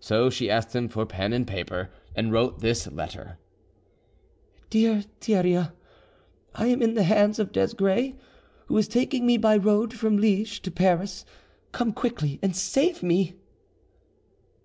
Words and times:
So 0.00 0.30
she 0.30 0.50
asked 0.50 0.74
him 0.74 0.88
for 0.88 1.06
pen 1.06 1.32
and 1.32 1.46
paper, 1.46 1.90
and 2.16 2.32
wrote 2.32 2.58
this 2.58 2.90
letter: 2.90 3.38
"DEAR 4.68 5.04
THERIA,—I 5.20 6.66
am 6.66 6.82
in 6.82 6.94
the 6.94 7.04
hands 7.04 7.38
of 7.38 7.52
Desgrais, 7.52 8.16
who 8.66 8.76
is 8.76 8.88
taking 8.88 9.24
me 9.24 9.36
by 9.38 9.56
road 9.56 9.94
from 9.94 10.16
Liege 10.16 10.60
to 10.62 10.72
Paris. 10.72 11.24
Come 11.70 11.92
quickly 11.92 12.40
and 12.42 12.56
save 12.56 13.00
me." 13.00 13.34